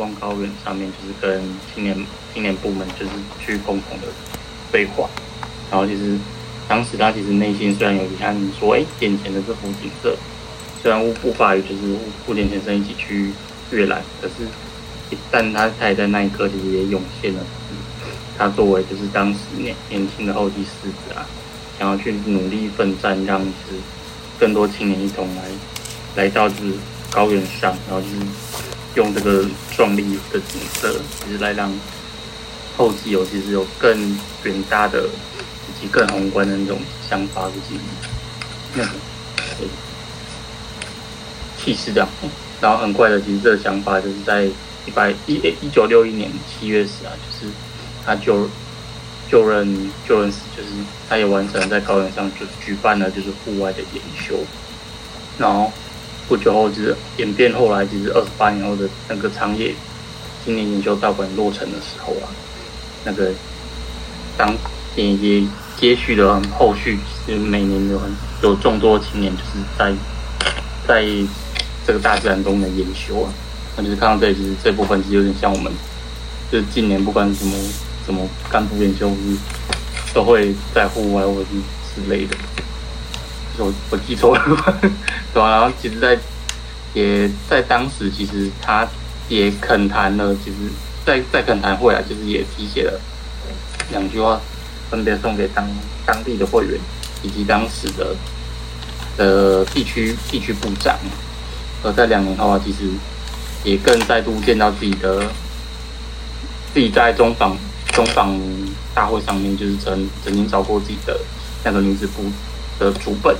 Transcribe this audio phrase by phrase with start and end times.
[0.00, 1.42] 峰高原上面，就是跟
[1.74, 1.94] 青年
[2.32, 4.06] 青年部门就是去共同的
[4.72, 5.06] 对话。
[5.70, 6.16] 然后其实
[6.66, 10.16] 当时他其实内心虽然有遗憾，说哎，眼前的这幅景色
[10.80, 13.30] 虽然无无法与就是五年前生一起去
[13.72, 14.48] 阅览，可是，
[15.30, 17.40] 但他他也在那一刻其实也涌现了，
[18.38, 21.28] 他作为就是当时年年轻的后继世子啊，
[21.78, 23.78] 想要去努力奋战，让就是
[24.38, 25.42] 更多青年一同来
[26.16, 26.72] 来到就是
[27.10, 28.14] 高原上，然后就是
[28.94, 31.72] 用这个壮丽的景色，其实来让
[32.76, 37.78] 后继有其实有更远大的以及更宏观的那种想法以及
[38.74, 38.92] 那种
[41.56, 42.08] 气势这样。
[42.60, 47.52] 然后很快的，其实这个想法就是在一百一一九六一年七月时啊，就是
[48.04, 48.48] 他就
[49.30, 50.68] 就任就任时，就是
[51.08, 54.38] 他也完成在高原上就举办了就是户外的研修。
[55.38, 55.72] 然后
[56.30, 59.74] 不久后就是演变，后来其实二十八年后的那个长野
[60.42, 62.30] 青年研修道馆落成的时候啊，
[63.04, 63.30] 那个
[64.38, 64.54] 当
[64.96, 65.44] 也也
[65.76, 68.08] 接续了后续，其实每年有很
[68.42, 69.92] 有众多青年就是在
[70.86, 71.04] 在。
[71.86, 73.32] 这个大自然中的研修啊，
[73.74, 75.72] 那就是看到这里，其实这部分其实有点像我们，
[76.52, 77.56] 就是近年不管什么
[78.04, 79.10] 什么干部研修，
[80.12, 82.36] 都会在户外或者是之类的。
[83.56, 84.80] 就是我我记错了，
[85.32, 85.50] 对啊？
[85.50, 86.18] 然后其实，在
[86.94, 88.86] 也在当时，其实他
[89.28, 90.56] 也恳谈了，其实，
[91.04, 93.00] 在在恳谈会啊，就是也提写了
[93.92, 94.40] 两句话，
[94.90, 95.66] 分别送给当
[96.04, 96.80] 当地的会员
[97.22, 98.16] 以及当时的
[99.16, 100.98] 的地区地区部长。
[101.82, 102.78] 而在两年后啊，其实
[103.64, 105.22] 也更再度见到自己的
[106.74, 107.56] 自己在中访
[107.92, 108.38] 中访
[108.94, 111.18] 大会上面，就是曾曾经找过自己的
[111.64, 112.24] 那个女子部
[112.78, 113.34] 的主本，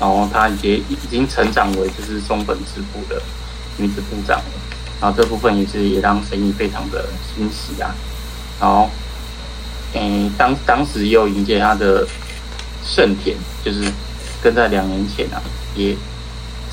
[0.00, 3.20] 然后她也已经成长为就是中本支部的
[3.78, 4.44] 女子部长了。
[5.00, 7.94] 然后这部分也是也让生意非常的欣喜啊。
[8.60, 8.88] 然后，
[9.94, 12.06] 诶，当当时也有迎接他的
[12.84, 13.92] 盛田，就是
[14.42, 15.42] 跟在两年前啊
[15.74, 15.96] 也。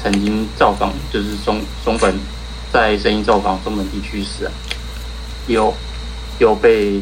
[0.01, 2.13] 曾经造访，就是松松本，
[2.73, 4.51] 在声音造访松本地区时啊，
[5.47, 5.73] 有
[6.39, 7.01] 有被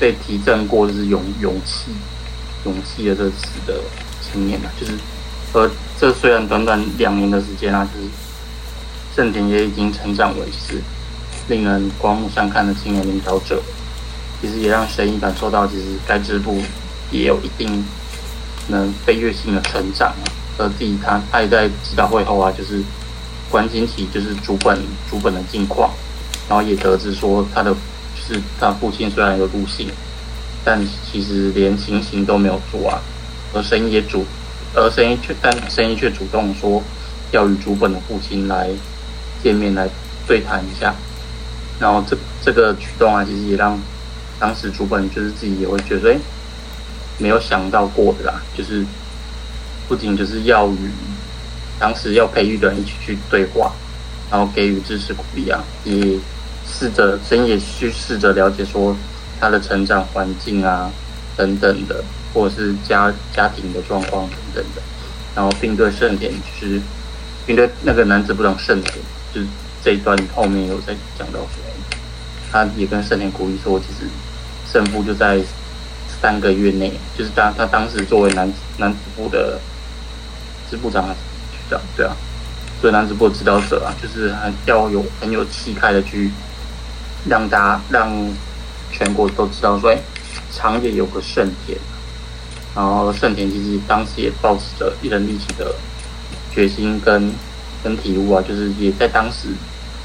[0.00, 1.92] 被提振过，就是勇勇气
[2.64, 3.78] 勇气的这词的
[4.22, 4.92] 青年啊，就是
[5.52, 5.70] 而
[6.00, 8.08] 这虽然短短两年的时间啊，就是
[9.14, 10.80] 盛田也已经成长为是
[11.48, 13.60] 令人刮目相看的青年领导者，
[14.40, 16.62] 其实也让神医感受到，其实该支部
[17.10, 17.84] 也有一定
[18.68, 20.14] 能飞跃性的成长。
[20.58, 22.82] 而自己他他也在指导会后啊，就是
[23.50, 24.78] 关心起就是主本
[25.10, 25.90] 主本的近况，
[26.48, 29.88] 然后也得知说他的就是他父亲虽然有入信，
[30.64, 33.00] 但其实连行刑都没有做啊，
[33.54, 34.24] 而神医也主，
[34.74, 36.82] 而声音却但声音却主动说
[37.30, 38.70] 要与主本的父亲来
[39.42, 39.88] 见面来
[40.26, 40.94] 对谈一下，
[41.80, 43.78] 然后这这个举动啊，其实也让
[44.38, 46.18] 当时主本就是自己也会觉得哎，
[47.18, 48.84] 没有想到过的啦，就是。
[49.88, 50.90] 不仅就是要与
[51.78, 53.72] 当时要培育的人一起去对话，
[54.30, 56.18] 然后给予支持鼓励啊，也
[56.66, 58.96] 试着深夜去试着了解说
[59.38, 60.90] 他的成长环境啊
[61.36, 64.82] 等等的，或者是家家庭的状况等等的，
[65.34, 66.80] 然后并对盛田就是
[67.46, 68.94] 并对那个男子不懂盛田，
[69.32, 69.46] 就是
[69.84, 71.48] 这一段后面有在讲到说，
[72.50, 74.08] 他也跟盛田鼓励说，其实
[74.70, 75.40] 胜负就在
[76.20, 79.60] 三个月内，就是当他当时作为男子男子部的。
[80.70, 81.14] 支部长啊，
[81.52, 82.16] 局长对啊，
[82.80, 86.30] 作为男子部的指导者啊，就是很要有很有气概的去
[87.28, 88.10] 让大家让
[88.90, 89.98] 全国都知道说，哎，
[90.50, 91.78] 长野有个盛田，
[92.74, 95.74] 然后盛田其实当时也保持着一人一起的
[96.52, 97.32] 决心跟
[97.84, 99.48] 跟体悟啊，就是也在当时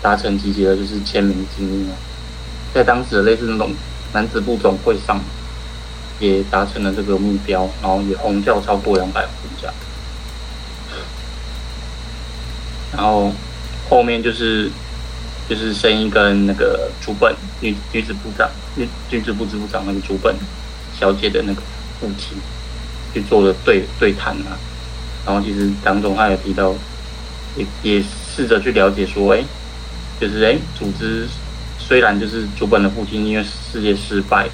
[0.02, 1.96] 达成集结了就是签名经历啊，
[2.74, 3.72] 在当时的类似那种
[4.14, 5.20] 男子部总会上
[6.20, 9.74] 也达成了这个目标，然后也红教超过两百户这样。
[12.94, 13.32] 然后
[13.90, 14.72] 后面就是
[15.48, 20.36] 就是声音跟那个主本女女子部长女女子部支部长那个主本
[21.00, 21.62] 小姐的那个
[22.00, 22.38] 父亲
[23.18, 24.54] 去做了对对谈啊，
[25.26, 26.74] 然后其实当中他也提到，
[27.56, 28.04] 也也
[28.36, 29.44] 试着去了解说，哎，
[30.20, 31.28] 就是哎，组织
[31.80, 34.48] 虽然就是主本的父亲因为事业失败，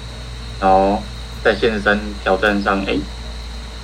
[0.60, 1.02] 然后
[1.42, 2.96] 在现实上挑战上，哎，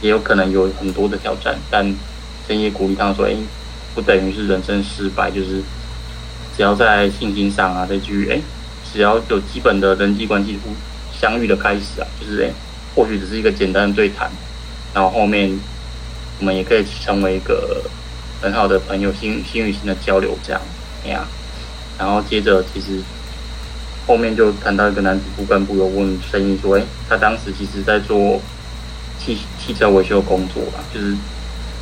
[0.01, 1.85] 也有可能有很多的挑战，但
[2.47, 3.35] 深夜鼓励他说，哎。
[3.93, 5.61] 不等于是人生失败，就是
[6.57, 8.41] 只要在信心上啊，再去哎，
[8.93, 10.57] 只要有基本的人际关系
[11.13, 12.51] 相遇的开始啊，就是哎，
[12.95, 14.31] 或许只是一个简单的对谈，
[14.95, 15.59] 然后后面
[16.39, 17.85] 我们也可以成为一个
[18.43, 20.61] 很好的朋友，心心与心的交流这样，
[21.05, 21.27] 哎呀，
[21.99, 23.01] 然后接着其实
[24.07, 28.41] 后面就谈到一个男子部干部有问声音说，哎，他当时其实在做
[29.19, 31.15] 汽汽车维修工作吧，就是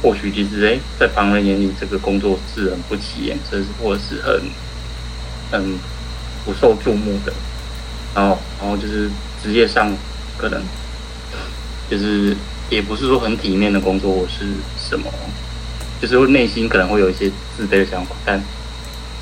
[0.02, 4.42] 或许其实哎，在旁人眼里这个工作是很不起眼，甚至或者是很
[5.50, 5.78] 很
[6.44, 7.32] 不受注目的，
[8.14, 9.08] 然后然后就是
[9.42, 9.90] 职业上
[10.36, 10.60] 可能
[11.88, 12.36] 就是
[12.70, 14.44] 也不是说很体面的工作我是
[14.78, 15.10] 什么。
[16.00, 18.40] 就是内心可能会有一些自卑的想法，但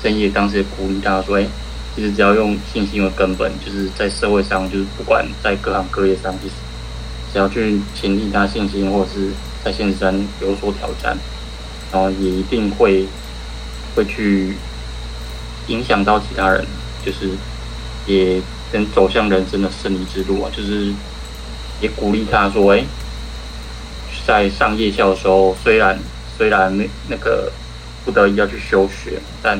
[0.03, 1.47] 正业当时也鼓励他说：“哎，
[1.95, 6.53] 其实只要用信心为根本，就是在社会上，就是不管在各行各业上，其实
[7.33, 9.31] 只要去倾听他信心，或者是
[9.65, 11.17] 在现实上有所挑战，
[11.91, 13.07] 然后也一定会
[13.95, 14.53] 会去
[15.67, 16.63] 影响到其他人，
[17.03, 17.31] 就是
[18.05, 18.39] 也
[18.71, 20.51] 能走向人生的胜利之路啊！
[20.55, 20.93] 就是
[21.81, 22.83] 也鼓励他说：哎，
[24.27, 25.97] 在上夜校的时候，虽然……
[26.37, 27.51] 虽然那那个
[28.05, 29.59] 不得已要去休学，但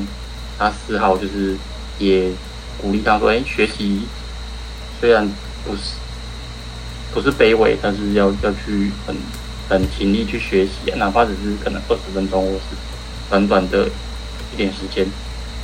[0.59, 1.57] 他丝毫就是
[1.97, 2.29] 也
[2.79, 4.03] 鼓励他说：“哎，学习
[5.01, 5.27] 虽然
[5.65, 5.81] 不是
[7.11, 9.15] 不是卑微，但是要要去很
[9.67, 12.75] 很勤力去学习，哪怕只是可能二十分钟或是
[13.27, 13.89] 短短的
[14.53, 15.03] 一点时间，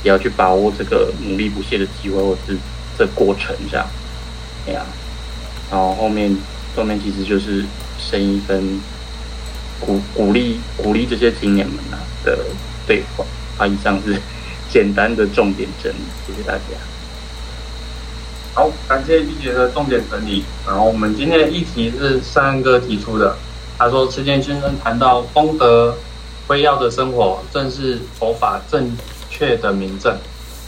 [0.02, 2.58] 也要去把握这个努力不懈的机会，或是
[2.98, 3.86] 这过程这样。
[4.66, 4.84] 哎呀，
[5.70, 6.36] 然后后面
[6.74, 7.64] 后面其实就是
[8.00, 8.80] 生一分。”
[9.80, 12.38] 鼓鼓励鼓励这些青年们呐的
[12.86, 13.24] 对话，
[13.58, 14.20] 啊，以上是
[14.70, 16.60] 简单的重点整理，谢谢大家。
[18.54, 20.44] 好，感谢毕姐的重点整理。
[20.66, 23.36] 然后我们今天的议题是三哥提出的，
[23.78, 25.96] 他说池田先生谈到功德
[26.46, 28.96] 辉耀的生活，正是佛法正
[29.30, 30.16] 确的明证，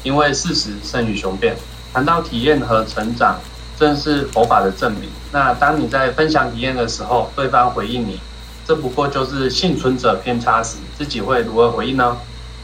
[0.03, 1.57] 因为事实胜于雄辩。
[1.93, 3.41] 谈到体验和成长，
[3.79, 5.09] 正是佛法的证明。
[5.33, 8.21] 那当你在分享体验的时候，对方回应你。
[8.67, 12.17] 这不过就是幸存者偏差时，自己会如何回应呢？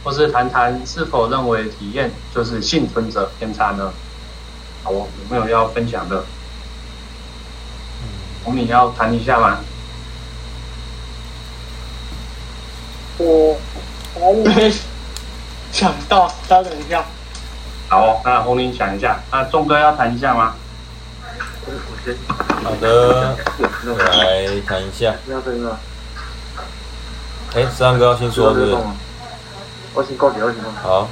[0.03, 3.93] 或是谈谈是否认为体验就是幸存者偏差呢？
[4.83, 6.25] 好，有没有要分享的？
[8.43, 9.59] 红你要谈一下吗？
[13.19, 13.57] 我
[14.15, 14.75] 还没
[15.71, 17.05] 想到，稍等一下。
[17.89, 19.21] 好，那红林想一下。
[19.31, 20.57] 那钟哥要谈一下吗？
[22.65, 23.37] 好的，
[23.97, 25.15] 来谈一下。
[27.55, 28.75] 哎，三哥先说是。
[29.93, 31.09] 我先告你，我先告好。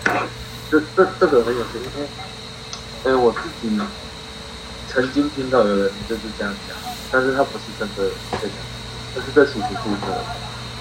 [0.71, 2.09] 这这这个很有趣，因为，
[3.05, 3.69] 呃，我自己
[4.89, 6.75] 曾经听到有人就是这样讲，
[7.13, 8.09] 但是他不是真的
[8.41, 8.57] 这样，
[9.15, 10.17] 但是这其实是一个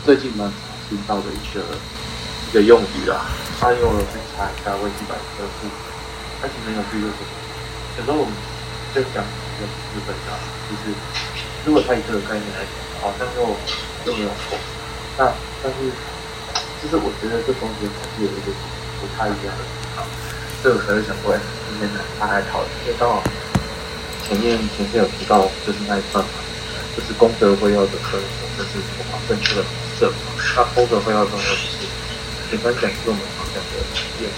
[0.05, 0.47] 最近蛮
[0.87, 1.59] 听到的一个
[2.47, 3.27] 一个用语啦。
[3.59, 5.75] 他用了去查一下维基百科的部分，
[6.39, 7.19] 他其实有趣就是，
[7.99, 8.31] 有时候我们
[8.95, 10.31] 在讲一个日本的，
[10.71, 10.95] 就是
[11.65, 13.43] 如果他以这个概念来讲，好像又
[14.07, 14.55] 又没有错，
[15.19, 15.27] 那。
[15.61, 15.91] 但是，
[16.79, 18.55] 就是我觉得这中间还是有一点
[19.03, 20.07] 不太一样的地方，
[20.63, 23.19] 所以我才会想过，今天呢，他还讨论，因为刚好
[24.23, 26.39] 前面前面有提到，就是那一段嘛，
[26.95, 28.23] 就是功德会要的生活，
[28.55, 29.67] 就是我们正确的
[29.99, 30.31] 正嘛。
[30.55, 31.83] 那功德会要的生活，就是
[32.47, 34.31] 简单讲，是我们常讲的体验，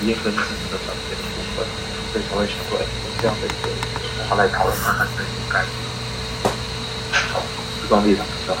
[0.00, 1.68] 体验跟自己的转变的部分，
[2.08, 2.80] 所以才会想过
[3.20, 3.68] 这样的一个，
[4.24, 5.76] 他来讨论看看这个概念。
[7.28, 7.44] 好，
[7.76, 8.56] 时光立场是吧？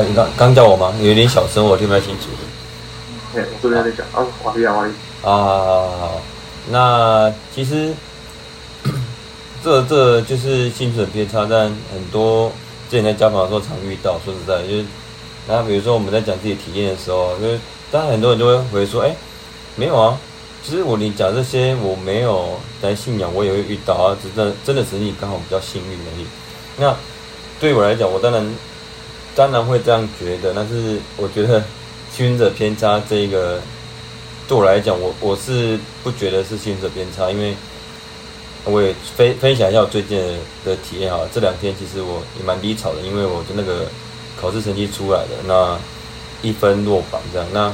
[0.00, 0.94] 啊，你刚刚叫我吗？
[1.02, 2.28] 有点小声，我听不太清楚。
[3.34, 4.92] 对，我这边在讲啊，华丽啊，华丽。
[5.22, 6.10] 啊，
[6.70, 7.92] 那其实
[9.62, 12.50] 这这就是薪水偏差，但很多
[12.90, 14.18] 之前在家访的时候常遇到。
[14.24, 14.84] 说实在，就是
[15.46, 19.14] 那比如说我们在讲自己体验的时候，就是当然很多人就会回说，哎，
[19.76, 20.18] 没有啊，
[20.64, 26.26] 其实我你讲这些我没有在信仰，我也会遇到啊，真的真的只是你刚好比较幸运而已。
[26.78, 26.96] 那
[27.60, 28.54] 对我来讲，我当然。
[29.40, 31.64] 当然会这样觉得，但是我觉得
[32.14, 33.58] 幸运者偏差这一个
[34.46, 37.54] 对我来讲，我我是不觉得是幸运者偏差，因为
[38.66, 40.18] 我也分分享一下我最近
[40.62, 41.20] 的体验哈。
[41.32, 43.86] 这两天其实我也蛮低潮的，因为我的那个
[44.38, 45.78] 考试成绩出来了，那
[46.46, 47.48] 一分落榜这样。
[47.54, 47.72] 那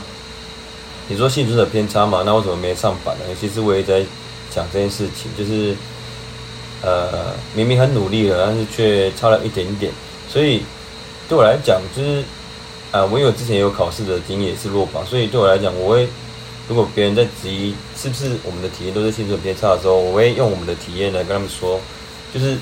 [1.09, 2.23] 你说幸存者偏差嘛？
[2.25, 3.25] 那为什么没上榜呢？
[3.41, 4.05] 其实我也在
[4.55, 5.75] 讲这件事情，就是
[6.81, 9.93] 呃明明很努力了，但是却差了一点点，
[10.31, 10.63] 所以。
[11.29, 12.23] 对我来讲，就是，
[12.93, 16.09] 啊，我有之前有考试的经验，也是落榜，所以对我来讲，我会，
[16.69, 21.81] 如果别人在质疑是不是我们的体验都是新手偏差的时候，我会用我们的体验来跟他们说，
[22.33, 22.57] 就是，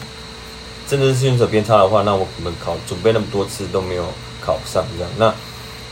[0.89, 4.07] 真的是新手偏差的话，那我们考准备那么多次都没有
[4.41, 5.13] 考上这样。
[5.19, 5.35] 那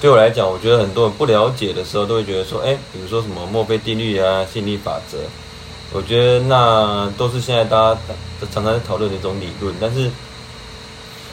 [0.01, 5.19] 对我来讲，我觉得很多人不了解的时候，都会觉得说，哎，比如说什么墨菲定律啊、吸引力法则，
[5.93, 8.01] 我觉得那都是现在大家
[8.51, 10.11] 常常在讨论的一种理论，但是。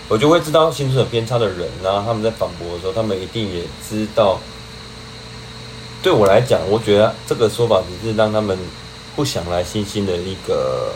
[0.09, 4.39] 我就会知道幸存者偏差的人，然后他们在反驳的时候，他们一定也知道
[6.01, 8.57] 对我来讲，我觉得这个说法只是让他们
[9.15, 10.93] 不想来信心的一个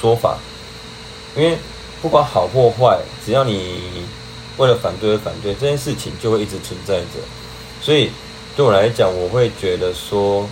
[0.00, 0.38] 说法，
[1.36, 1.58] 因为
[2.00, 4.06] 不管好或坏，只要你
[4.56, 7.20] 为了反对而反对，这件事情就会一直存在着。
[7.82, 8.10] 所以
[8.56, 10.48] 对我来讲，我会觉得说，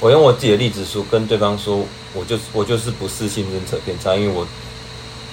[0.00, 1.82] 我用我自己的例子说，跟对方说，
[2.12, 4.46] 我就我就是不是幸存者偏差，因为我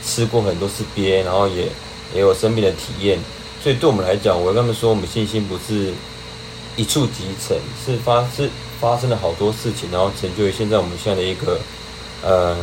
[0.05, 1.63] 吃过很多次鳖，然后也
[2.13, 3.19] 也有生命的体验。
[3.63, 5.91] 所以对我们来讲，我跟他们说，我们信心不是
[6.75, 8.47] 一触即成，是发是
[8.79, 11.59] 发生了好多事情，然后成就于现在我们现在的一个
[12.21, 12.55] 呃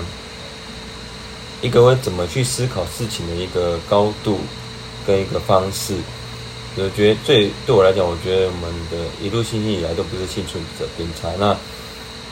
[1.61, 4.39] 一个会怎么去思考事情的一个高度
[5.05, 5.97] 跟一个方式。
[6.77, 11.29] 我觉得最对我来讲，我觉得我们的一路信心以来都不是幸存者偏差。
[11.39, 11.57] 那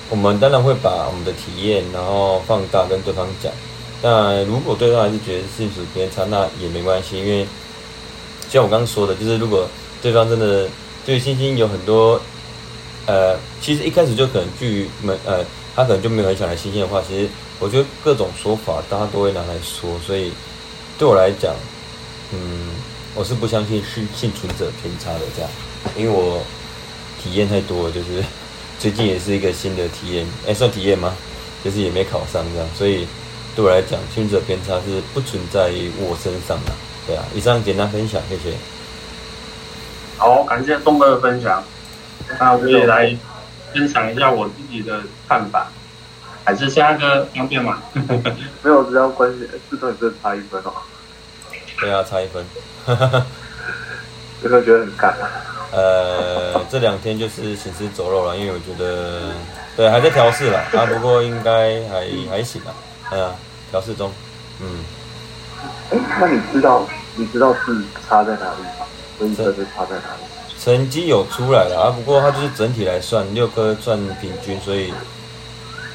[0.09, 3.53] 我们当然会把我们的体验然后放大跟对方讲。
[4.03, 7.47] 那如果对方还是觉得幸存偏差，那也没关系，因为。
[8.53, 9.65] 像我刚刚说的，就是如果
[10.03, 10.69] 对方真的
[11.07, 12.21] 对星星有很多，
[13.07, 15.45] 呃，其实一开始就可能距没呃，
[15.77, 17.29] 他可能就没有很想来星星的话，其实
[17.61, 20.33] 我觉得各种说法大家都会拿来说，所以
[20.99, 21.55] 对我来讲，
[22.33, 22.71] 嗯，
[23.15, 25.51] 我是不相信是幸存者偏差的这样，
[25.97, 26.43] 因为我
[27.23, 28.21] 体验太多了，就是
[28.81, 31.15] 最近也是一个新的体验，哎，算体验吗？
[31.63, 33.07] 就是也没考上这样，所以
[33.57, 36.73] 对我来讲，幸存者偏差是不存在于我身上的。
[37.07, 38.55] 对啊，以上简单分享，谢谢。
[40.17, 41.63] 好，感谢东哥的分享。
[42.39, 43.17] 那我也来
[43.73, 45.67] 分享一下我自己的看法，
[46.45, 47.83] 还是下一个方便吗？
[48.63, 50.73] 没有，只要关系，自动也是差一分哦。
[51.81, 52.45] 对啊，差一分。
[54.43, 55.15] 有没有觉得很干？
[55.73, 59.33] 呃，这两天就是行尸走肉了，因为我觉得，
[59.77, 62.73] 对，还在调试了啊，不过应该还还行吧。
[63.13, 63.33] 嗯，
[63.71, 64.11] 调试中，
[64.61, 64.67] 嗯。
[65.91, 66.87] 哎， 那你知道
[67.17, 67.77] 你知道是
[68.09, 68.87] 差在哪里吗？
[69.19, 70.25] 分分是差在哪里？
[70.63, 74.93] 成绩有出来了啊，不过它就是整体来算，六科算平均，所以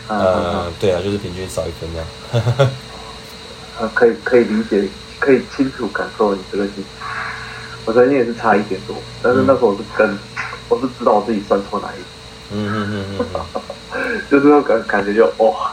[0.07, 2.69] 呃，对啊，就是平均少一分这样。
[3.79, 4.87] 呃，可以可以理解，
[5.19, 6.85] 可以清楚感受你这个心情。
[7.85, 10.17] 我曾经也是差一点多，但是那时候我是跟
[10.69, 11.99] 我是知道我自己算错哪一
[12.51, 15.71] 嗯嗯嗯嗯， 就是那感感觉就哇，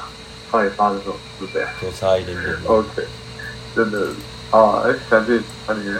[0.52, 1.68] 到底发生什么事这样？
[1.80, 2.54] 就差一点点。
[2.66, 3.02] OK。
[3.74, 4.08] 真的
[4.50, 5.98] 啊，哎，感谢欢迎。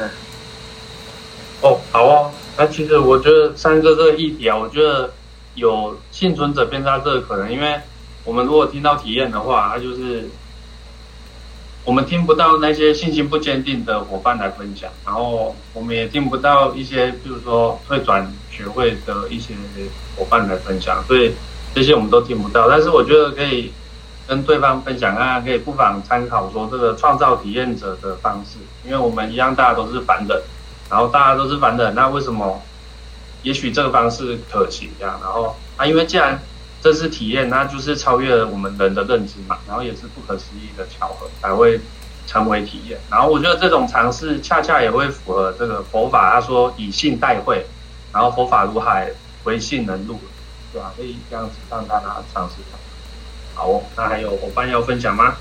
[1.63, 2.31] 哦，好啊。
[2.59, 5.11] 那其实我觉得三哥这个议题啊，我觉得
[5.55, 7.81] 有幸存者偏差这个可能，因为
[8.25, 10.29] 我们如果听到体验的话，它就是
[11.87, 19.55] 我们听不到那些信心不坚定的伙伴来分享，然后我们也听不到一些，比如说会转学会的一些
[20.15, 21.33] 伙伴来分享，所以
[21.75, 22.69] 这些我们都听不到。
[22.69, 23.73] 但是我觉得可以。
[24.33, 30.43] 跟对方分享啊，可以不妨参考说这个创造体验者的方式，因为我们一样，大家都是凡人，
[30.89, 32.63] 然后大家都是凡人，那为什么？
[33.43, 36.41] 也许这个方式可行这样，然后啊，因为既然
[36.81, 41.79] 这是体验，那就是超越了我们人的认知嘛，然后也是不可思议的巧合才会
[42.27, 47.67] 成为体验，然后我觉得这种尝试恰恰也会符合这个佛法，他说以信代会，
[48.15, 49.11] 然后佛法如海，
[49.45, 50.19] 唯信能入，
[50.73, 50.91] 对吧？
[50.97, 52.55] 可以这样子让大家尝试。
[53.55, 55.35] 好，哦那还有伙伴要分享吗？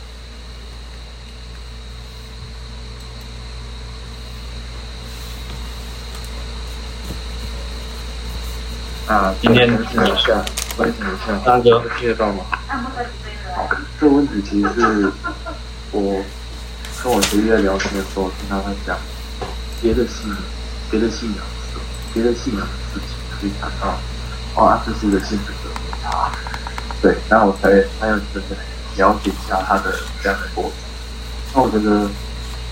[9.08, 10.46] 啊，今天问一下，
[10.78, 10.94] 问一
[11.28, 12.46] 下，大哥听得到吗？
[13.56, 13.68] 好，
[14.00, 15.12] 这个问题其实是
[15.92, 16.24] 我
[17.04, 18.98] 跟我学弟在聊天的时候听他们讲
[19.82, 20.34] 别的信，
[20.90, 21.44] 别的信仰，
[22.14, 24.00] 别的信仰的事情，可以谈到，
[24.64, 26.32] 哇，这是一个信仰者啊。
[27.02, 27.68] 对，然后我才
[28.00, 28.56] 还有就是
[28.96, 30.74] 了解一下他的这样的过程。
[31.54, 32.08] 那我觉得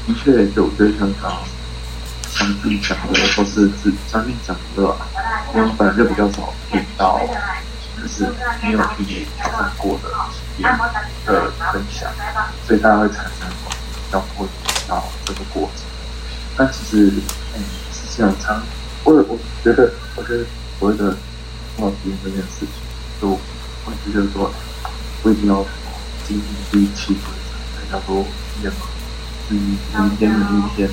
[0.06, 1.40] 的确，就对香港
[2.30, 4.96] 相信讲的或是自相信讲的，
[5.56, 7.20] 因为本来就比较少听到，
[8.00, 8.32] 就是
[8.62, 10.10] 没有去挑战过的
[11.26, 12.12] 的分享，
[12.68, 14.46] 所以大家会产生比较会
[14.88, 15.86] 到这个过程。
[16.56, 17.12] 但其实，
[17.56, 18.62] 嗯，实际上常
[19.04, 20.46] 我我觉得，我觉得
[20.78, 21.18] 所谓的
[21.78, 22.70] 冒体验这件事情，
[23.20, 23.40] 就。
[24.06, 24.52] 就是说，
[25.24, 25.66] 我一定要
[26.28, 27.16] 经历这一期，
[27.76, 28.26] 才叫做
[28.64, 28.88] 验嘛。
[29.50, 30.90] 嗯，明天的明天，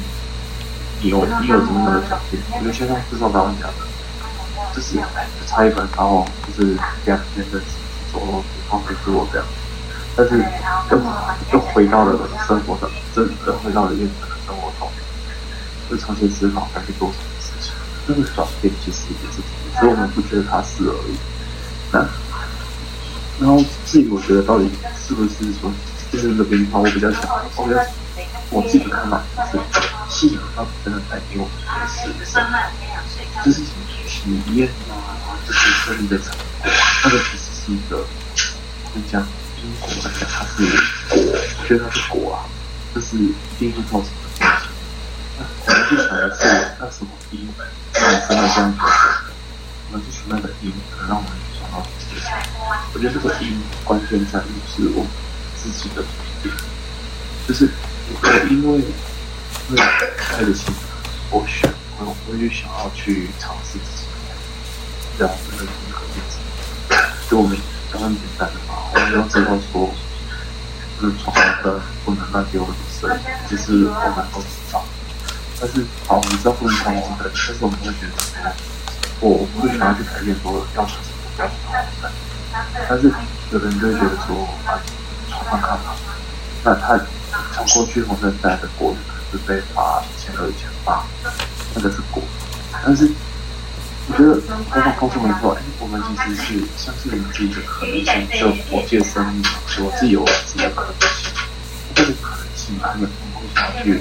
[1.02, 2.40] 你有你有什么样的条件？
[2.52, 3.86] 我觉得先生至少刚刚讲的，
[4.74, 4.96] 就是
[5.46, 6.74] 差一分，然后就是
[7.04, 7.60] 两天的
[8.10, 9.46] 走路，然后给我这样。
[10.16, 10.38] 但是
[10.90, 10.98] 又
[11.52, 14.90] 又回到了生活的，真的回到了原本的生活中，
[15.90, 17.74] 就重新思考该去做什么事情。
[18.08, 19.42] 这个转变其实也是，
[19.78, 21.16] 所以我们不觉得它是而已。
[21.92, 22.08] 那。
[23.38, 24.68] 然后自己我觉得到底
[25.06, 25.70] 是不是说，
[26.10, 27.20] 就是那边话我比较想，
[27.56, 27.86] 我觉得
[28.50, 29.58] 我自己的看法是，
[30.08, 32.48] 信仰它真的带给我们的是什么？
[33.44, 33.60] 就是
[34.06, 36.70] 体验啊，就是胜利的成果，
[37.04, 37.98] 那个其实是一个，
[38.84, 39.20] 我跟你讲，
[39.60, 40.64] 因果来讲，它是
[41.10, 41.20] 果，
[41.60, 42.48] 我觉得它是果啊，
[42.94, 44.64] 就是一定会造成的东西。
[45.36, 46.40] 那我们就想的是，
[46.80, 47.46] 那什么因，
[47.92, 48.88] 让我真的这样觉得？
[49.88, 51.30] 我们就是那个因，可能让我们
[52.92, 55.06] 我觉得这个因关键在于是我
[55.56, 56.52] 自己的决定，
[57.46, 57.68] 就是
[58.10, 58.14] 我
[58.50, 58.78] 因为
[59.68, 59.82] 因为
[60.16, 60.72] 开得起，
[61.30, 64.04] 我选，我我会想要去尝试自己。
[65.18, 66.36] 这样真的是一个例子，
[67.30, 67.56] 就我们
[67.90, 69.88] 讲很简单的嘛，我们要知道说，
[71.00, 72.68] 就是闯红灯不能乱丢垃
[73.00, 73.08] 圾，
[73.48, 74.84] 只是我们都知道。
[75.58, 78.52] 但是好，我们知道不能闯红灯，但是我们会觉得，
[79.20, 81.15] 我我不会想要去改变说要闯什么不要闯红灯。
[82.88, 83.12] 但是
[83.50, 84.80] 有的人就会觉得说，啊，
[85.28, 85.94] 闯闯看嘛，
[86.64, 86.98] 那他
[87.52, 91.04] 闯过去红灯带的果可能是被罚一千二、一千八，
[91.74, 92.22] 那个是果，
[92.84, 93.10] 但是。
[94.08, 94.40] 我觉得
[94.70, 96.44] 官方告诉没错，哎，我们其实是
[96.78, 98.06] 相信自己的可能性，
[98.38, 99.42] 就我界生命，
[99.82, 101.34] 我自己有自己的可能性。
[101.92, 104.00] 这个可能性，他们会想要去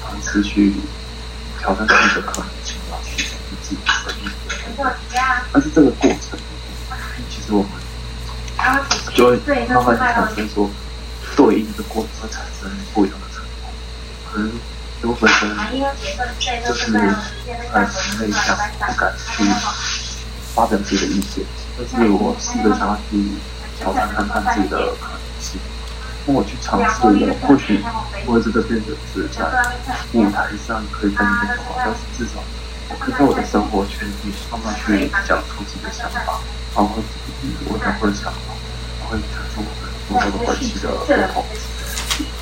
[0.00, 0.72] 尝试去
[1.58, 3.26] 挑战自己的可能性，然后去
[3.60, 4.30] 自己的生命。
[5.52, 6.38] 但是这个过程，
[9.14, 9.36] 就会
[9.68, 10.70] 慢慢产生说，
[11.36, 13.70] 对应的过程会产生不一样的成果，
[14.30, 14.52] 可能。
[15.02, 15.48] 就本身
[16.62, 17.82] 就是很
[18.20, 19.42] 内向，不敢去
[20.54, 21.42] 发表自己的意见。
[21.78, 23.16] 但是我试着想要去
[23.78, 25.58] 挑战看看自己的可能性。
[26.26, 26.84] 那我去尝试
[27.24, 27.82] 了，或许
[28.26, 29.40] 或者这个变成是在
[30.12, 32.44] 舞台上可以跟你们说话，但是至少
[32.90, 36.38] 我可以在我的生活圈里慢慢去讲出自己的想法，
[36.74, 36.90] 然后
[37.68, 38.54] 我等会想法，
[39.08, 39.62] 会讲出
[40.08, 41.44] 我们多的关系的不同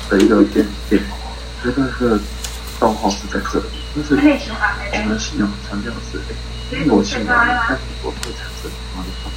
[0.09, 1.17] 的一个变变化。
[1.63, 2.19] 觉得是。
[2.79, 6.17] 状况是在这里，就是我们的信仰强调的是，
[6.71, 9.27] 哎，我信仰，但我会产生什么的状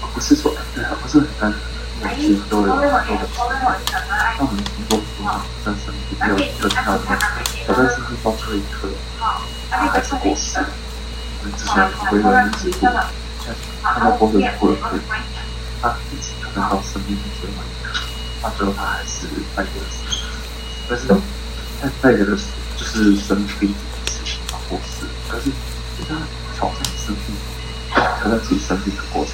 [0.00, 0.10] 况？
[0.12, 3.54] 不是说，对，不是很单纯的，我们其实都有很多的。
[3.62, 5.94] 那我们经过多少战胜，
[6.26, 7.14] 有有看到挑
[7.72, 8.90] 战是会爆出一颗，
[9.70, 10.58] 还是过世。
[10.58, 12.66] 我们之前回了日子
[13.52, 14.98] 部，看到波德库的课，
[15.82, 17.88] 他一直可能到生命的最后一刻，
[18.42, 20.16] 到最后他还是拜过死，
[20.88, 21.06] 但是。
[21.80, 22.44] 在带来的是
[22.76, 25.50] 就是生病这件事情啊，或是，可是
[26.06, 26.14] 他
[26.54, 27.34] 挑战生命，
[27.88, 29.32] 挑战自己生命的过程，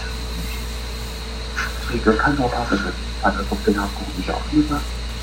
[1.91, 4.79] 每个看到他的人，反而都被他鼓励到，因为他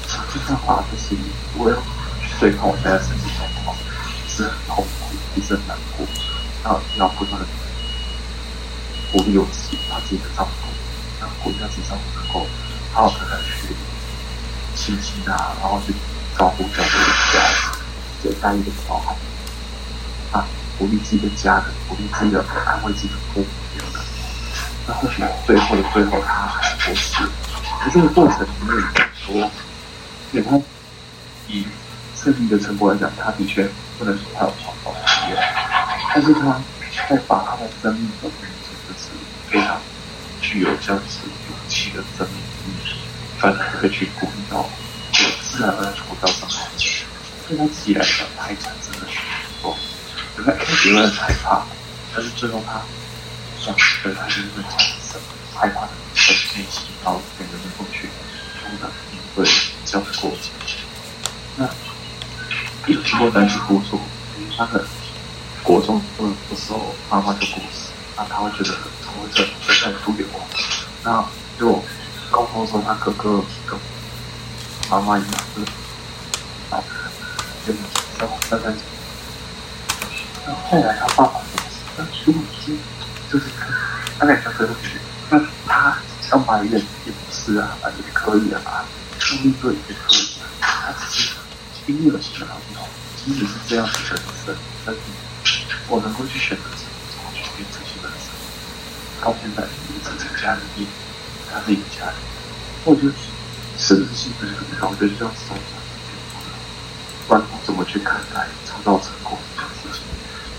[0.05, 1.15] 讲这段话就是
[1.57, 1.77] 我要
[2.41, 3.73] 对抗我现在身体状况，
[4.27, 6.05] 是很痛苦，也是很难过，
[6.61, 7.47] 然后要不断的
[9.13, 10.67] 鼓励我自己，把自己的伤痛，
[11.21, 12.45] 然后鼓励自己伤痛能够
[12.91, 13.73] 好好的去
[14.75, 15.93] 清晰啊，然后去。
[16.35, 16.83] 照顾照顾
[17.31, 17.53] 家人，
[18.23, 19.15] 简单一个包含
[20.31, 20.43] 啊，
[20.79, 23.45] 鼓励自己的家人，鼓励自己的安慰自己的父母
[23.77, 24.01] 等等。
[24.87, 27.23] 那或许最后的最后，他还过世。
[27.85, 29.51] 在这个过程里面，说，
[30.31, 30.59] 给他
[31.47, 31.67] 以
[32.17, 35.37] 设计的成果来讲，他的确不能说他有创造实验，
[36.15, 36.59] 但是他
[37.07, 38.27] 在把他的生命都
[39.53, 39.79] 非常
[40.41, 42.95] 具有这样子勇气的生命力，
[43.37, 44.67] 反而会去鼓励到。
[45.51, 46.59] 自然而然活到上面，
[47.47, 49.19] 对他自己来讲，他也产生了许
[49.61, 49.77] 多。
[50.39, 51.61] 原来开始有点害怕，
[52.15, 52.81] 但是最后他
[53.63, 54.79] 想对他就是产
[55.11, 55.21] 生
[55.53, 55.91] 害怕的
[56.55, 58.09] 内心，然后变得能够去
[58.63, 59.47] 不断应对
[59.85, 60.49] 这样的过程。
[61.55, 61.69] 那
[62.91, 63.91] 有听过单词故事，
[64.57, 64.83] 他的
[65.61, 66.01] 国中
[66.49, 67.82] 的时候妈妈就过世，
[68.17, 69.45] 那他会觉得他会在
[69.81, 70.25] 在独留。
[71.03, 71.25] 那
[71.59, 71.83] 就
[72.31, 73.79] 高中的时候，他哥哥跟。
[74.89, 75.61] 妈妈一样，是
[76.69, 76.83] 啊，
[77.65, 77.79] 就是
[78.19, 78.81] 三三三九。
[80.45, 81.39] 那后来他爸爸，
[81.97, 82.77] 那徐永基
[83.31, 83.45] 就是
[84.19, 84.73] 他两个哥哥，
[85.29, 88.85] 那他想埋怨也不是啊，也可以啊，
[89.19, 90.17] 生命对也可以
[90.59, 91.29] 啊，他只是
[91.87, 95.01] 音乐型的很好，即使是这样子的人生，但是
[95.87, 96.92] 我能够去选择怎么，
[99.23, 100.87] 到现在一直成家立业，
[101.51, 102.15] 他是一个家人，
[102.83, 103.13] 我觉得。
[103.75, 104.45] 是不是幸福？
[104.85, 105.81] 我觉得就像这样子，
[107.27, 110.05] 观众怎么去看待创造成功这件事情？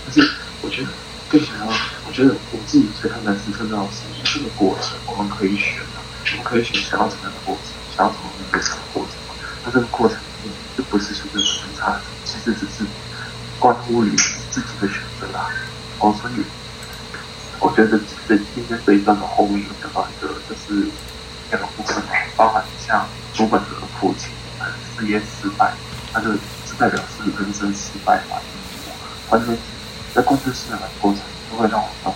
[0.03, 0.89] 但是我觉得
[1.29, 1.65] 更想要，
[2.05, 9.15] 我觉得我自己最看待是看到是这个过程，我们可以选的，我们可以选想要怎样的过程，想要怎么面对什么过程。
[9.63, 12.83] 那这个过程里面，就不是说就是很差，其实只是
[13.59, 14.11] 关乎于
[14.51, 15.49] 自己的选择啦。
[15.99, 16.43] 哦，所以
[17.59, 20.87] 我觉得在今天这一段的后面有讲到一个，就是
[21.51, 22.03] 两个部分，
[22.35, 22.63] 包含。
[22.87, 24.29] 像朱本德的父亲，
[24.95, 25.73] 事业失败，
[26.13, 26.37] 他就是
[26.77, 28.37] 代表是人生失败嘛。
[29.27, 29.57] 关键
[30.13, 32.15] 在关键是哪个过程，都会让我们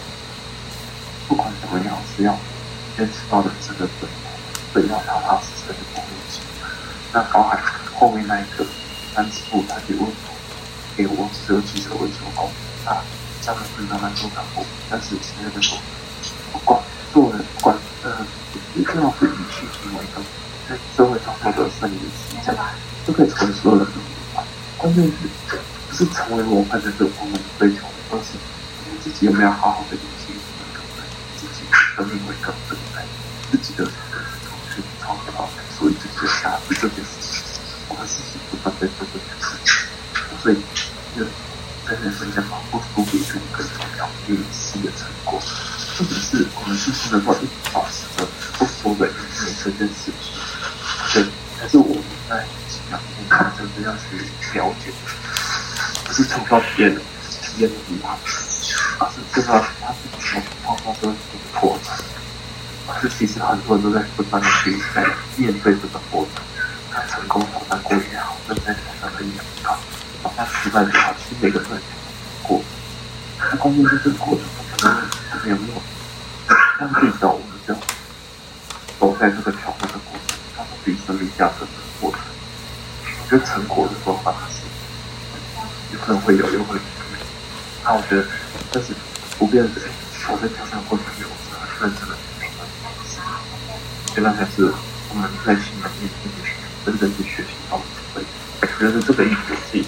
[2.15, 2.37] 只要
[2.95, 4.07] 坚持到了这个对
[4.73, 6.39] 对要踏踏实实的过日子。
[7.11, 7.59] 那高海
[7.97, 8.63] 后面那一个
[9.15, 10.11] 三十步，他就问我，
[10.95, 12.51] 给我只有汽车维修工，
[12.85, 12.91] 那
[13.41, 15.77] 这样子慢慢做干部，但是现在的说，
[16.51, 16.81] 不管
[17.13, 18.25] 做人，不管呃，
[18.75, 20.21] 一定要是以去行为的，
[20.67, 22.55] 在社会上获得胜利的时间，
[23.07, 24.03] 就可以成为所有人的模
[24.35, 24.43] 范。
[24.77, 28.37] 关键是不是成为模范的这我们的追求，而是
[28.85, 30.33] 我们自己有没有好好的练习
[31.39, 31.63] 自己
[31.95, 33.03] 生命为更正在
[33.51, 37.41] 自己的重新创造属于自己的价值这件事情，
[37.87, 39.73] 我们自己不断在做这件事情，
[40.43, 40.55] 所以
[41.17, 41.25] 就
[41.89, 45.41] 在人生间嘛，不不比更更重要，因为事业成果，
[45.97, 48.27] 或者是我们是不能够一直保持着
[48.59, 50.31] 不说的因为这件事情，
[51.11, 51.25] 对，
[51.59, 54.21] 还是我们在尽量我们真的要去
[54.59, 54.93] 了解，
[56.05, 58.15] 不是创造别人体验的地方，
[58.99, 61.11] 而是知道他自己在创造出
[61.55, 61.97] 破绽。
[62.85, 65.03] 可是其实很多人都在不断的去在
[65.37, 66.43] 面对这个过程，
[66.91, 69.31] 他成功挑战过也好，正在挑战的也
[69.63, 69.79] 好，
[70.23, 71.81] 哪怕失败也好，其实每个人都在
[72.43, 72.61] 过。
[73.51, 74.43] 那关键是这个过程，
[74.77, 75.81] 可能他没有没有
[76.79, 77.73] 让自己知道，我们就
[78.99, 81.67] 走在这个挑战的过程，他们自己生命价值的
[82.01, 82.19] 过程。
[83.05, 84.59] 我觉得成果的时候反而是
[85.93, 86.81] 有可能会有，有可能
[87.13, 87.25] 没有。
[87.83, 88.25] 那我觉得，
[88.71, 88.93] 但是
[89.37, 91.27] 不变的是，我在挑战过程有
[91.79, 92.15] 很认真的。
[94.13, 94.65] 这个才是
[95.09, 96.11] 我们在新的一年
[96.83, 98.25] 真正去学习到的智慧。
[98.61, 99.85] 我觉得这个意思是，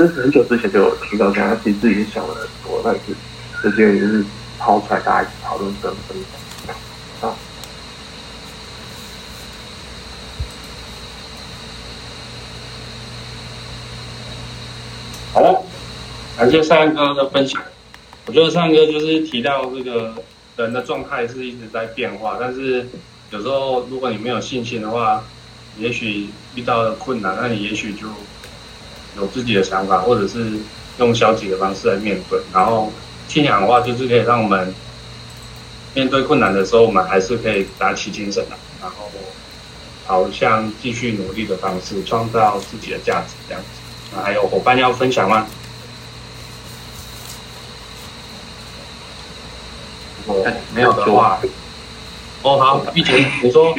[0.00, 3.00] 这是很久之前就有提到，讲他其实自己想了很多，但是
[3.62, 4.24] 这些也是
[4.58, 6.16] 抛出来大家一起讨论跟分
[7.20, 7.34] 享。
[15.34, 15.62] 好了，
[16.38, 17.62] 感谢三哥的分享。
[18.24, 20.14] 我觉得三哥就是提到这个
[20.56, 22.88] 人的状态是一直在变化，但是
[23.28, 25.22] 有时候如果你没有信心的话，
[25.76, 28.06] 也许遇到了困难，那你也许就
[29.16, 30.52] 有自己的想法，或者是
[30.98, 32.40] 用消极的方式来面对。
[32.52, 32.92] 然后
[33.28, 34.74] 信仰的话，就是可以让我们
[35.94, 39.10] 面对困难的时候，我们还是可以打起精神来，然后
[40.06, 43.68] 朝向继续努力的方式，创造自己的价值，这样子。
[44.14, 45.46] 那还有伙伴要分享吗？
[50.26, 51.40] 如果没有的话，
[52.42, 53.74] 哦好，玉琴你说，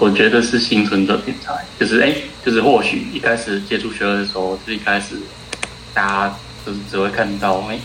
[0.00, 5.16] 我觉得是幸存者偏差，就是哎，就是或许一开始接触学二的时候，就一开始
[5.92, 7.78] 大家就是只会看到哎，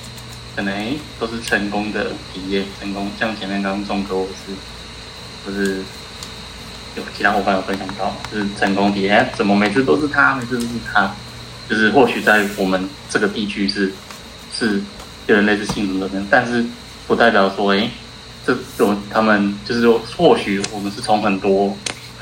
[0.55, 4.53] 可能哎都是成功的体验，成功像前面刚刚钟哥我是，
[5.45, 5.77] 就是
[6.95, 11.13] 有其他伙伴有分享到，就是成功体验，怎么每次都是他，每次都是他，
[11.69, 13.91] 就是或许在我们这个地区是
[14.53, 14.81] 是
[15.27, 16.63] 有人类似幸存者偏，但是
[17.07, 17.89] 不代表说哎。
[18.45, 21.73] 这种他们就是说，或许我们是从很多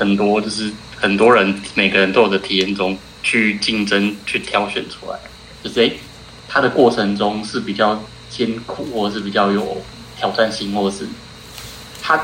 [0.02, 5.16] 很多就是很多人每个人都有的体验中去竞争去挑选出来，
[5.62, 5.92] 就是诶，
[6.48, 9.80] 他的过程中是比较艰苦，或者是比较有
[10.18, 11.06] 挑战性，或者是
[12.02, 12.20] 他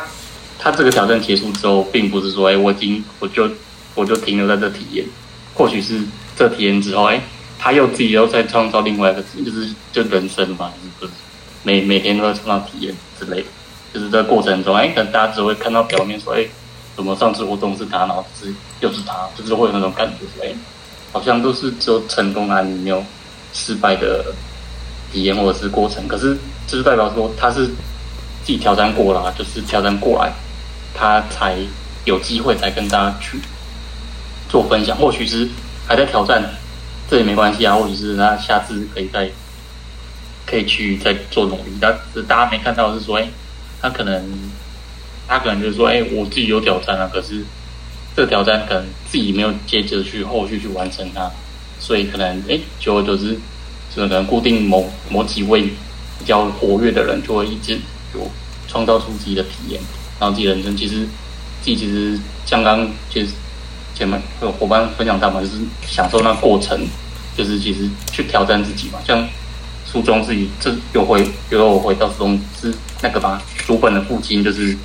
[0.59, 3.49] 他这个挑战结束之后，并不是说诶，我已经我就
[3.95, 5.07] 我就停留在这体验，
[5.55, 6.01] 或许是
[6.37, 7.21] 这体验之后，诶，
[7.61, 11.13] 他又自己又在创造另外一个，就是就人生嘛，就是
[11.63, 13.47] 每每天都在创造体验之类的。
[13.95, 16.45] 就是这个过程中，哎，可能大家只会看到表面说，哎，
[16.99, 20.53] 怎么上次活动是他，然后是又是他，就是会有那种感觉，说，哎，
[21.13, 23.05] 好像都是只有成功啊，没有
[23.53, 24.35] 失败的
[25.13, 26.09] 体验或者是过程。
[26.09, 30.33] 可是，就是代表说他是自己挑战过了，就是挑战过来，
[30.93, 31.57] 他才
[32.05, 33.39] 有机会才跟大家去
[34.49, 34.97] 做分享。
[34.97, 35.49] 或许是
[35.87, 36.43] 还在挑战，
[37.09, 37.77] 这也没关系啊。
[37.77, 39.31] 或者是那下次可以再
[40.45, 41.79] 可以去再做努力。
[41.81, 43.29] 但是大家没看到是说，哎。
[43.81, 44.21] 他可能，
[45.29, 47.45] 他可能就是说，哎，我自己有挑战啊，可是
[48.17, 51.31] 这个挑战可能自己没有接着去后续去完成它，
[51.79, 53.39] 所以可能，哎，久而久之，
[53.95, 55.63] 就可能固定某某几位
[56.19, 57.79] 比较活跃的人，就会一直
[58.15, 58.29] 有
[58.67, 59.81] 创造出自己的体验，
[60.19, 61.07] 然后自己人生其实
[61.61, 63.29] 自己其实像刚就是
[63.95, 66.81] 前面有伙伴分享到嘛，就是享受那过程，
[67.37, 69.29] 就是其实去挑战自己嘛，像
[69.91, 73.43] 书中自己这有回有我回到书中是那个吧。
[73.57, 74.77] 书本的父亲就是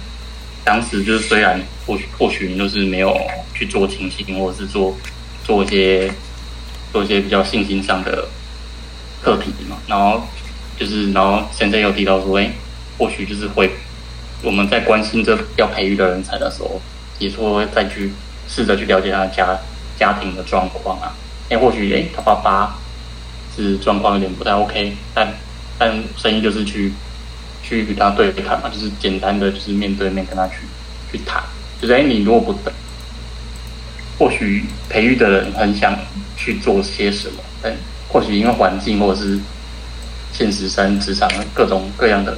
[0.63, 3.15] 当时就是虽然或许或许就是没有
[3.53, 4.95] 去做亲情，或者是做
[5.43, 6.11] 做一些
[6.91, 8.27] 做一些比较信心上的
[9.21, 10.21] 课题嘛，然后
[10.79, 12.49] 就是然后现在又提到说，哎，
[12.97, 13.71] 或许就是会
[14.41, 16.81] 我们在关心这要培育的人才的时候，
[17.19, 18.11] 也说再去
[18.47, 19.57] 试着去了解他的家
[19.97, 21.13] 家庭的状况啊，
[21.49, 22.77] 哎，或许哎他爸爸
[23.55, 25.27] 是状况有点不太 OK，但
[25.77, 26.91] 但生意就是去
[27.63, 30.55] 去与他对谈嘛，就是简单的就是面对面跟他去
[31.11, 31.41] 去谈，
[31.81, 32.73] 就是哎，你如果不等，
[34.19, 35.97] 或许培育的人很想
[36.35, 37.73] 去做些什么，但
[38.09, 39.39] 或许因为环境或者是
[40.31, 42.37] 现实生职场各种各样的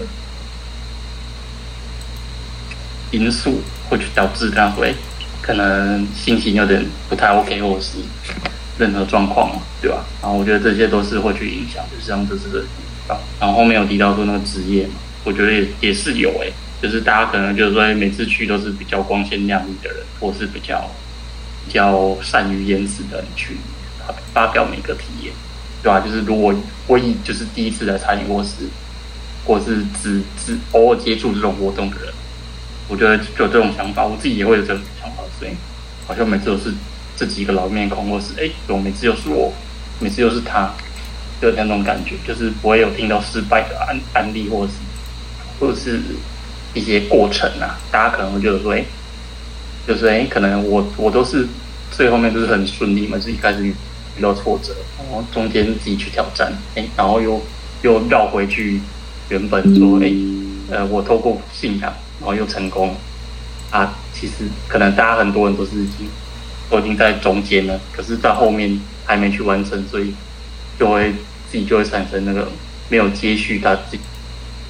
[3.12, 4.94] 因素，会去导致他会
[5.42, 7.98] 可能心情有点不太 OK，或是
[8.78, 10.06] 任何状况嘛，对吧？
[10.22, 12.66] 然后我觉得这些都是会去影响，就是像这次的
[13.40, 14.94] 然后后面有提到说那个职业嘛，
[15.26, 20.90] 我觉得也也是有诶，就是大家可能就是说每次去都是比较光鲜亮丽的人，或是比较
[21.68, 23.58] 比较善于言辞的人去
[24.34, 25.34] 发表每个体验，
[25.82, 26.00] 对吧？
[26.00, 26.54] 就是如果
[26.86, 28.70] 我以就是第一次来参与或是
[29.46, 32.14] 或是只只偶尔接触这种活动的人，
[32.88, 35.52] 我觉得就有这种想法，我自己也会有这种想法，所以
[36.08, 36.72] 好像每次都是
[37.18, 39.52] 这几个老面孔，或是哎，我每次又是我，
[40.00, 40.72] 每次又是他。
[41.42, 44.72] 就那种感觉，就是不会有听到失败的案案例，或是
[45.60, 46.00] 或者是
[46.74, 47.80] 一些过程啊。
[47.92, 48.84] 大家可能会觉得说，哎，
[49.88, 51.48] 就是哎，可能我我都是
[51.92, 53.74] 最后面都是很顺利嘛，是一开始遇
[54.22, 57.42] 到挫折，然后中间自己去挑战，哎，然后又
[57.82, 58.80] 又绕回去
[59.30, 60.12] 原本说，哎，
[60.72, 62.96] 呃，我透过信仰，然后又成功
[63.72, 63.94] 啊。
[64.14, 66.08] 其实可能大家很多人都是已经
[66.70, 70.14] 都已经在中间了，可是到后面还没去完成，所以。
[70.78, 71.10] 就会
[71.50, 72.50] 自己就会产生那个
[72.90, 74.00] 没有接续他自己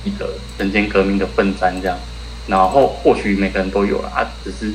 [0.06, 1.98] 一个人间革命的奋战这样，
[2.48, 4.72] 然后或许每个人都有了啊，只是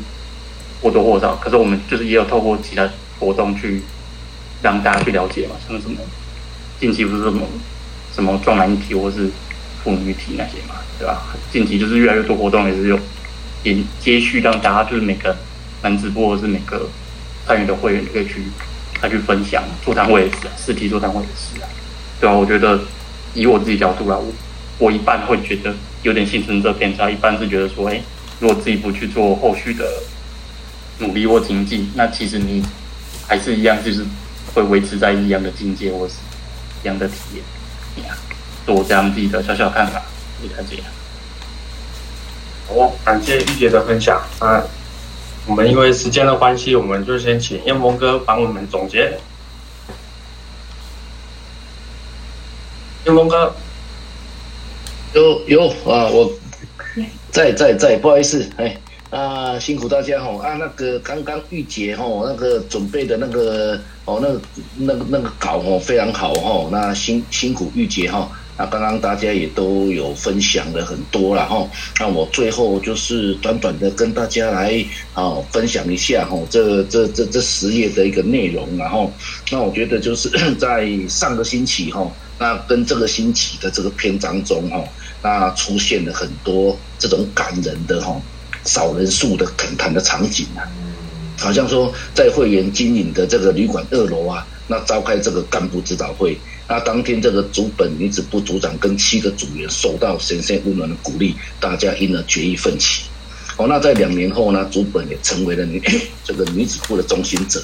[0.82, 1.36] 或多或少。
[1.36, 2.88] 可是我们就是也有透过其他
[3.18, 3.80] 活动去
[4.62, 5.96] 让大家去了解嘛，像什么
[6.78, 7.46] 近期不是什么
[8.12, 9.30] 什么壮男一体或是
[9.82, 11.22] 妇女体那些嘛，对吧？
[11.50, 12.98] 近期就是越来越多活动也是有
[13.62, 15.34] 接接续，让大家就是每个
[15.82, 16.88] 男直播或是每个
[17.46, 18.44] 参与的会员可以去。
[19.02, 21.66] 他去分享座谈会也是，实体座谈会也是啊，
[22.20, 22.78] 对啊，我觉得
[23.32, 24.30] 以我自己角度来，我
[24.80, 28.00] 我一半会觉得有点幸存者偏差，一半是觉得说，哎，
[28.40, 29.84] 如果自己不去做后续的
[30.98, 32.64] 努力或精进，那其实你
[33.28, 34.04] 还是一样，就是
[34.54, 36.14] 会维持在一样的境界或是
[36.82, 37.44] 一样的体验。
[37.94, 38.16] 你啊，
[38.64, 40.02] 是我这样自己的小小看法，
[40.42, 40.84] 你看这样。
[42.66, 44.62] 好，感谢玉姐的分享啊。
[45.46, 49.18] 我们因为时间的关系，我们就先请燕峰哥帮我们总结。
[53.06, 53.54] 燕峰哥，
[55.12, 56.30] 有有啊，我
[57.30, 58.76] 在在在，不好意思，哎
[59.10, 64.40] 啊，辛苦大家哈啊，那个刚刚玉洁哈那个准备的那个哦，那个
[64.76, 68.30] 那个那个稿哦非常好哈，那辛辛苦玉洁哈。
[68.56, 71.66] 那刚刚大家也都有分享了很多了哈，
[71.98, 79.10] 那我最后就是短短的跟大家来啊分享一下哈，这这这这十页的一个内容，然后
[79.50, 80.28] 那我觉得就是
[80.60, 82.06] 在上个星期哈，
[82.38, 84.84] 那跟这个星期的这个篇章中哈，
[85.22, 88.20] 那出现了很多这种感人的哈
[88.64, 90.64] 少人数的恳谈的场景啊，
[91.38, 96.38] 好像说在会员经营的这个旅馆二楼啊，那召开这个干部指导会。
[96.68, 103.02] 那当天，这个主本女子部组长跟七个组员受到神圣温暖的鼓励，大家因而决议奋起。
[103.56, 105.82] 哦，那在两年后呢，主本也成为了女
[106.22, 107.60] 这个女子部的中心者。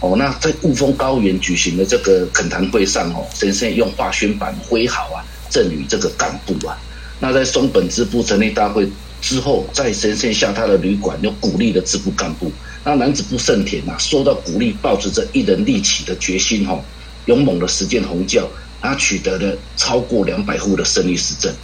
[0.00, 5.22] 哦，那在雾峰高原举行的这个恳谈会上，哦，神圣用化宣板挥毫啊，
[5.52, 6.76] 赠予这个干部啊。
[7.20, 8.88] 那在松本支部成立大会
[9.20, 12.50] 之后，在神圣下他的旅馆又鼓励了支部干部。
[12.82, 16.82] 那男子部盛田呐，受到鼓励，抱持着一人立起的决心，哈。
[17.26, 18.48] 勇猛的实践红教，
[18.80, 21.54] 他取得了超过两百户的胜利实证。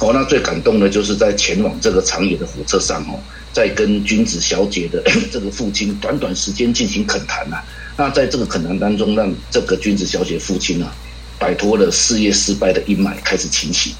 [0.00, 3.18] 哦，那最感动的就是在前往这个长野的火车上哦，
[3.50, 7.62] 在跟君子小姐的 这个父亲短短时间进行恳谈呐。
[7.96, 10.94] 那在这个恳谈当中，让这个君子小姐父亲啊，
[11.40, 13.92] 摆脱了事业失败的阴霾，开始清醒。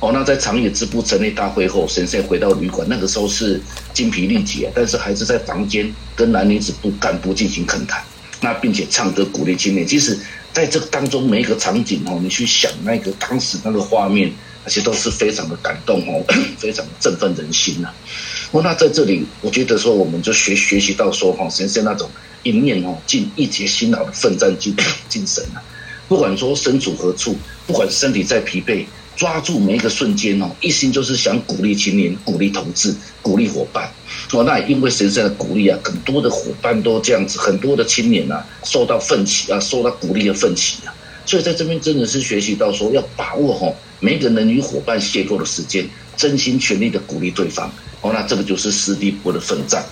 [0.00, 3.58] 哦，那在长野支部成立大会后，神圣回到旅馆，那个时候是
[3.94, 8.04] 精疲力竭，但是还是在房间跟男女子部干部进行恳谈。
[8.40, 10.18] 那并且唱歌鼓励青年，其实
[10.52, 14.30] 在这当中每一个场景哦，你去想那个当时那个画面，
[14.62, 16.22] 那些都是非常的感动哦，
[16.58, 17.88] 非常振奋人心呐。
[18.50, 22.10] 哦，那在这里，我觉得说我们就学学习到说哈，先生那种
[22.42, 24.76] 一面哦尽一节辛劳的奋战精
[25.08, 25.62] 精神啊，
[26.08, 27.36] 不管说身处何处，
[27.66, 28.84] 不管身体再疲惫。
[29.16, 33.88] 抓住每一个瞬间哦，一心就是想鼓励青年、鼓励同志、鼓励伙伴
[34.32, 34.42] 哦。
[34.42, 40.92] 那也因为神圣的鼓励啊，很多的伙伴都这样子，很多的青年啊受到奋起啊，受到鼓励的奋起啊。
[41.24, 48.10] 所以在这边真的是学习到说，要把握哈每一个人与伙伴邂逅的时间，真心全力的鼓励对方哦。
[48.12, 49.86] 那这个就是师弟部的奋战。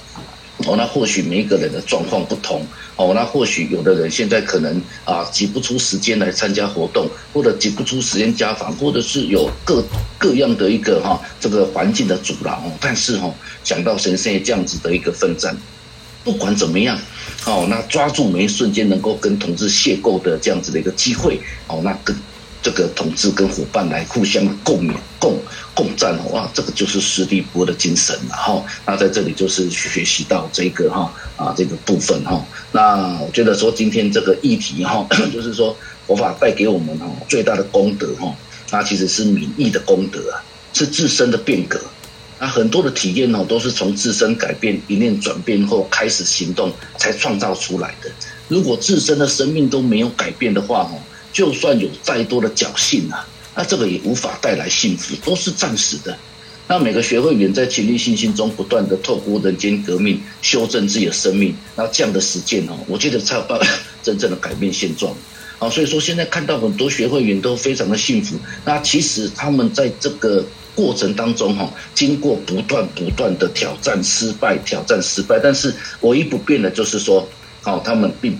[0.66, 2.64] 哦，那或许每一个人的状况不同，
[2.96, 9.84] 哦，那或许有的人现在可能啊挤不出时间来参加活动，或者挤不出时间家访，或者是有各
[10.18, 13.32] 各样的一个哈这个环境的阻挠，但是哈
[13.64, 15.56] 想到神仙这样子的一个奋战，
[16.24, 16.98] 不管怎么样，
[17.46, 22.16] 哦，那抓住每一瞬间能够跟同志邂逅的这样子的一个机会，哦，那跟。
[22.62, 25.36] 这个同志跟伙伴来互相共勉、共
[25.74, 28.64] 共战哦，哇，这个就是斯蒂波的精神了哈。
[28.86, 32.40] 那在这里就是学习到这个哈啊这个部分哈。
[32.70, 38.32] 那我觉得说今天这个议题哈， 就是说佛法带给我们哈最大的功德哈，
[38.70, 40.38] 那其实是民意的功德啊，
[40.72, 41.80] 是自身的变革。
[42.38, 48.08] 那很多的体验哦，都是从自身改变一念转变后开始行动才创造出来的。
[48.46, 51.00] 如果自身的生命都没有改变的话哦。
[51.32, 56.16] 就算有再多的侥幸啊，那这个也无法带来幸福，都是暂时的。
[56.68, 63.66] 那每个学会员在勤力信心中不断的透过人间革命修正自己的生命，那这样的实践哦，我觉得才有办法
[64.02, 65.12] 真正的改变现状。
[65.58, 68.36] 啊，所以说现在看到很多学会员都非常的幸福。
[68.64, 77.28] 那其实他们在这个过程当中哈，经过不断不断的挑战失败，挑战失败，但是唯一不变的就是说，
[77.64, 78.38] 哦，他们并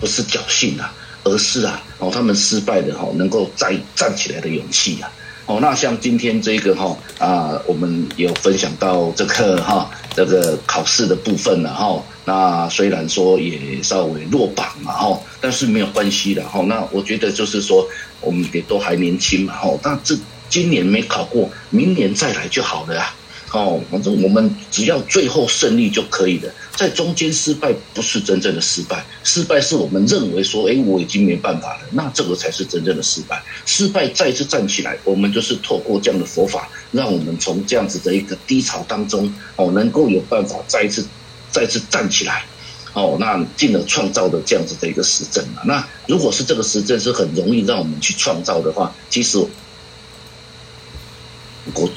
[0.00, 0.92] 不是侥幸啊。
[1.26, 5.10] 而是啊，哦，他们失败的哈，能够再站起来的勇气啊，
[5.46, 17.84] 哦，那像今天这个哈啊，我们有分享到这个哈这个考试的部分了哈，那虽然说也稍微落榜嘛哈，但是没有关系的哈，那我觉得就是说
[18.20, 20.16] 我们也都还年轻嘛哈，那这
[20.48, 23.12] 今年没考过，明年再来就好了啊。
[23.52, 33.42] 哦，反正我们只要最后胜利就可以了，在中间失败不是真正的失败，失败是我们认为说，哎，我已经没办法了，那这个才是真正的失败。
[33.64, 41.04] 失败再次站起来，我们就是透过这样的佛法，让我们从这样子的一个低潮当中，哦，能够有办法再一次、
[41.50, 42.44] 再次站起来，
[42.92, 45.62] 哦，那进而创造的这样子的一个实证啊。
[45.64, 49.38] 那如果是这个实证是很容易让我们去创造的话，其实。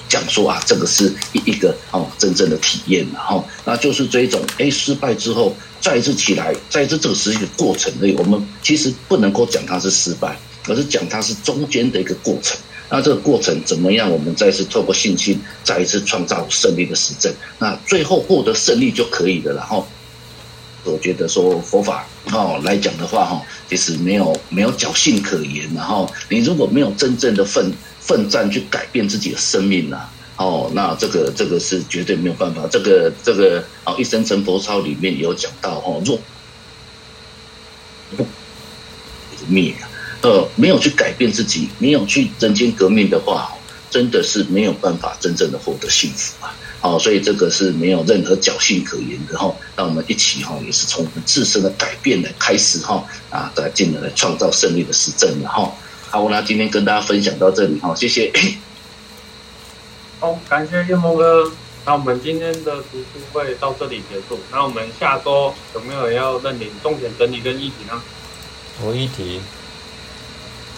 [0.10, 12.58] 讲说啊，这个是一一个哦真正的体验然后那就是这一种哎失败之后再一次起来，在这这个实际的过程里，我们其实不能够讲它是失败，而是讲它是中间的一个过程。
[12.89, 14.10] 那这个过程怎么样？
[14.10, 17.32] 我们再次透过信心，再一次创造胜利的实证。
[17.60, 19.54] 那最后获得胜利就可以了。
[19.54, 19.88] 然后
[20.84, 25.69] 我觉得说佛法哦来讲的话哈，其实没有没有侥幸可言。
[25.76, 27.72] 然后你如果没有真正的奋。
[28.10, 32.65] 奋战去改变自己的生命呐，哦，那这个这个是绝对没有办法。
[32.72, 36.19] 这个这个啊，一生成佛操里面有讲到哦，若
[38.17, 38.26] 不
[39.48, 39.86] 灭啊，
[40.24, 43.54] 呃，没有去改变自己，没有去人间革命的话，
[43.91, 46.52] 真的是没有办法真正的获得幸福啊。
[46.82, 49.54] 好，所以这个是没有任何侥幸可言的哈。
[49.76, 55.72] 让我们一起哈，也是从我们自身的改变来开始哈，啊，来进而来创造胜利的实证的哈。
[56.10, 58.32] 好，那今天跟大家分享到这里哈，谢谢。
[60.19, 61.52] 好，感谢叶梦哥。
[61.86, 64.39] 那我们今天的读书会到这里结束。
[64.52, 68.02] 那我们下周有没有要认领重点整理跟议题呢？
[68.82, 69.39] 我议题。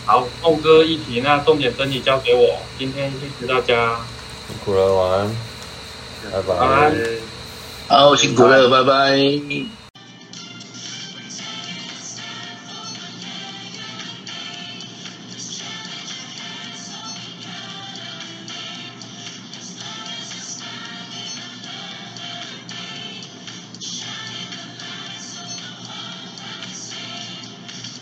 [0.06, 2.60] 好，梦哥议题，那重点整理交给我。
[2.78, 4.00] 今天谢谢大家。
[4.48, 5.36] 辛苦了，晚安。
[6.32, 6.54] 拜拜。
[6.54, 6.96] 晚安。
[7.88, 9.81] 好，辛苦了，拜拜。